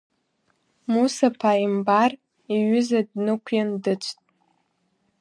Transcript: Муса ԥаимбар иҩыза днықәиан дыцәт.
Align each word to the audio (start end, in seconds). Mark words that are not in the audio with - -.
Муса 0.91 1.27
ԥаимбар 1.39 2.11
иҩыза 2.53 2.99
днықәиан 3.09 3.69
дыцәт. 3.83 4.19